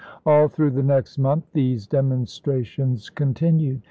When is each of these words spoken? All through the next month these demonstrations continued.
All 0.25 0.47
through 0.47 0.71
the 0.71 0.81
next 0.81 1.19
month 1.19 1.43
these 1.53 1.85
demonstrations 1.85 3.11
continued. 3.11 3.79